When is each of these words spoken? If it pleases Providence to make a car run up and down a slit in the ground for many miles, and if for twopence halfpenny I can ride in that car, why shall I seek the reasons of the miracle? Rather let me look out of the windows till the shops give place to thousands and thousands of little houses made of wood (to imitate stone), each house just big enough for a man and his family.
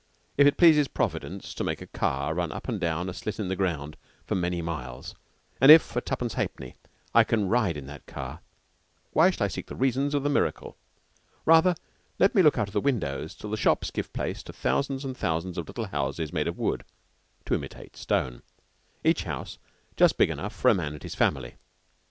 If 0.35 0.47
it 0.47 0.57
pleases 0.57 0.87
Providence 0.87 1.53
to 1.53 1.63
make 1.63 1.79
a 1.79 1.85
car 1.85 2.33
run 2.33 2.51
up 2.51 2.67
and 2.67 2.79
down 2.81 3.07
a 3.07 3.13
slit 3.13 3.39
in 3.39 3.49
the 3.49 3.55
ground 3.55 3.97
for 4.25 4.33
many 4.33 4.59
miles, 4.59 5.13
and 5.61 5.71
if 5.71 5.83
for 5.83 6.01
twopence 6.01 6.33
halfpenny 6.33 6.75
I 7.13 7.23
can 7.23 7.49
ride 7.49 7.77
in 7.77 7.85
that 7.85 8.07
car, 8.07 8.39
why 9.11 9.29
shall 9.29 9.45
I 9.45 9.47
seek 9.47 9.67
the 9.67 9.75
reasons 9.75 10.15
of 10.15 10.23
the 10.23 10.27
miracle? 10.31 10.75
Rather 11.45 11.75
let 12.17 12.33
me 12.33 12.41
look 12.41 12.57
out 12.57 12.67
of 12.67 12.73
the 12.73 12.81
windows 12.81 13.35
till 13.35 13.51
the 13.51 13.57
shops 13.57 13.91
give 13.91 14.11
place 14.11 14.41
to 14.41 14.53
thousands 14.53 15.05
and 15.05 15.15
thousands 15.15 15.59
of 15.59 15.67
little 15.69 15.85
houses 15.85 16.33
made 16.33 16.47
of 16.47 16.57
wood 16.57 16.83
(to 17.45 17.53
imitate 17.53 17.95
stone), 17.95 18.41
each 19.03 19.25
house 19.25 19.59
just 19.97 20.17
big 20.17 20.31
enough 20.31 20.55
for 20.55 20.69
a 20.69 20.73
man 20.73 20.93
and 20.93 21.03
his 21.03 21.13
family. 21.13 21.57